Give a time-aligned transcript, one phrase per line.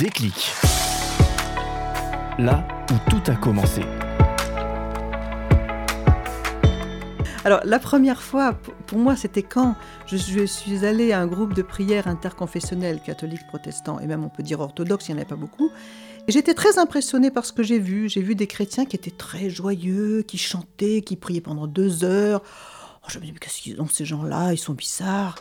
[0.00, 0.52] Déclic.
[2.38, 3.82] Là où tout a commencé.
[7.44, 8.54] Alors la première fois,
[8.86, 9.76] pour moi, c'était quand
[10.06, 14.30] je, je suis allée à un groupe de prière interconfessionnel, catholique, protestant, et même on
[14.30, 15.70] peut dire orthodoxe, il n'y en avait pas beaucoup.
[16.26, 18.08] Et j'étais très impressionnée par ce que j'ai vu.
[18.08, 22.40] J'ai vu des chrétiens qui étaient très joyeux, qui chantaient, qui priaient pendant deux heures.
[23.02, 24.54] Oh, je me dis, mais qu'est-ce qu'ils ont ces gens-là?
[24.54, 25.34] Ils sont bizarres.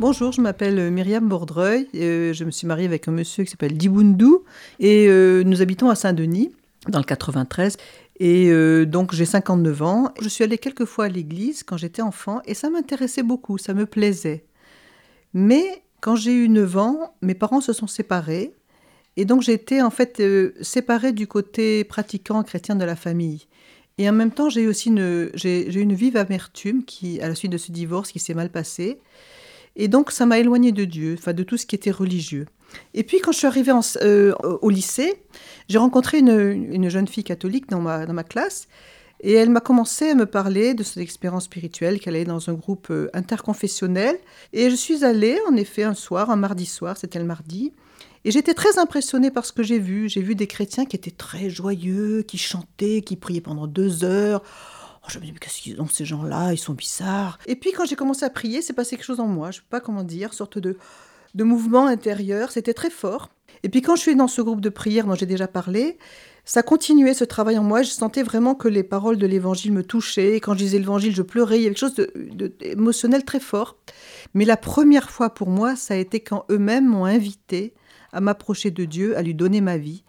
[0.00, 1.86] Bonjour, je m'appelle Myriam Bordreuil.
[1.94, 4.30] euh, je me suis mariée avec un monsieur qui s'appelle Dibundu
[4.78, 6.54] et euh, nous habitons à Saint-Denis,
[6.88, 7.76] dans le 93.
[8.18, 10.08] Et euh, donc j'ai 59 ans.
[10.18, 13.74] Je suis allée quelques fois à l'église quand j'étais enfant et ça m'intéressait beaucoup, ça
[13.74, 14.46] me plaisait.
[15.34, 18.54] Mais quand j'ai eu 9 ans, mes parents se sont séparés
[19.18, 23.48] et donc été en fait euh, séparée du côté pratiquant chrétien de la famille.
[23.98, 27.34] Et en même temps, j'ai aussi une, j'ai, j'ai une vive amertume qui, à la
[27.34, 28.98] suite de ce divorce qui s'est mal passé.
[29.80, 32.44] Et donc, ça m'a éloignée de Dieu, enfin de tout ce qui était religieux.
[32.92, 35.22] Et puis, quand je suis arrivée euh, au lycée,
[35.70, 38.68] j'ai rencontré une, une jeune fille catholique dans ma, classe.
[39.22, 42.52] Et elle m'a commencé à me parler de son expérience spirituelle, qu'elle allait dans un
[42.52, 44.18] groupe euh, interconfessionnel.
[44.52, 47.72] Et je suis allée, en effet, un soir, un mardi soir, c'était le mardi.
[48.26, 50.10] Et j'étais très impressionnée par ce que j'ai vu.
[50.10, 54.42] J'ai vu des chrétiens qui étaient très joyeux, qui chantaient, qui priaient pendant deux heures.
[55.02, 56.52] Oh, je me dis, mais qu'est-ce qu'ils ont ces gens-là?
[56.52, 57.38] Ils sont bizarres.
[57.46, 59.50] Et puis quand j'ai commencé à prier, c'est passé quelque chose en moi.
[59.50, 60.76] Je ne sais pas comment dire, sorte de,
[61.34, 62.50] de mouvement intérieur.
[62.52, 63.30] C'était très fort.
[63.62, 65.98] Et puis quand je suis dans ce groupe de prière dont j'ai déjà parlé,
[66.44, 67.82] ça continuait ce travail en moi.
[67.82, 70.36] Je sentais vraiment que les paroles de l'évangile me touchaient.
[70.36, 71.58] Et quand je disais l'évangile, je pleurais.
[71.58, 73.76] Il y avait quelque chose de, de- très fort.
[74.34, 77.74] Mais la première fois pour moi, ça a été quand eux-mêmes m'ont invité
[78.12, 80.02] à m'approcher de Dieu, à lui donner ma vie.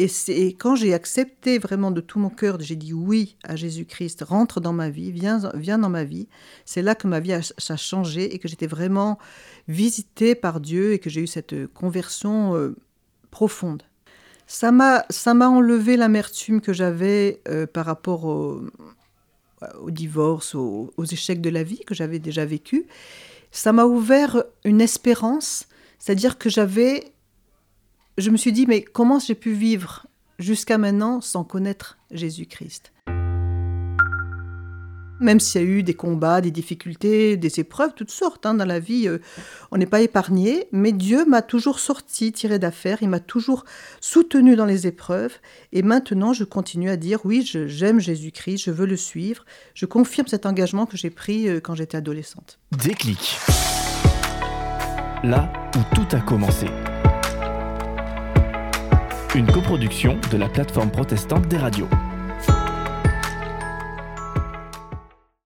[0.00, 4.22] Et c'est quand j'ai accepté vraiment de tout mon cœur, j'ai dit oui à Jésus-Christ,
[4.22, 6.28] rentre dans ma vie, viens, viens dans ma vie.
[6.64, 9.18] C'est là que ma vie a, a changé et que j'étais vraiment
[9.66, 12.76] visitée par Dieu et que j'ai eu cette conversion euh,
[13.32, 13.82] profonde.
[14.46, 18.62] Ça m'a, ça m'a enlevé l'amertume que j'avais euh, par rapport au,
[19.90, 22.86] divorce, au- aux échecs de la vie que j'avais déjà vécu.
[23.50, 25.66] Ça m'a ouvert une espérance,
[25.98, 27.12] c'est-à-dire que j'avais
[28.18, 30.06] je me suis dit, mais comment j'ai pu vivre
[30.38, 32.92] jusqu'à maintenant sans connaître Jésus-Christ?
[35.20, 38.64] Même s'il y a eu des combats, des difficultés, des épreuves, toutes sortes hein, dans
[38.64, 39.18] la vie, euh,
[39.72, 43.64] on n'est pas épargné, mais Dieu m'a toujours sorti, tiré d'affaire, il m'a toujours
[44.00, 45.34] soutenu dans les épreuves,
[45.72, 50.28] et maintenant je continue à dire, oui, j'aime Jésus-Christ, je veux le suivre, je confirme
[50.28, 52.60] cet engagement que j'ai pris euh, quand j'étais adolescente.
[52.70, 53.38] Déclic.
[55.24, 56.68] Là où tout a commencé
[59.38, 61.88] une coproduction de la plateforme protestante des radios.